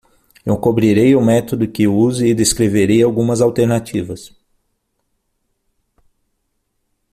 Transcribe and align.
Eu 0.43 0.57
cobrirei 0.57 1.15
o 1.15 1.21
método 1.21 1.67
que 1.71 1.87
uso 1.87 2.25
e 2.25 2.33
descreverei 2.33 3.03
algumas 3.03 3.39
alternativas. 3.39 4.33